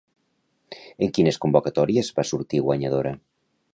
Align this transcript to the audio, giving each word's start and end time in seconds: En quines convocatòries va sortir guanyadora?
En 1.07 1.11
quines 1.17 1.39
convocatòries 1.45 2.09
va 2.21 2.25
sortir 2.31 2.63
guanyadora? 2.71 3.13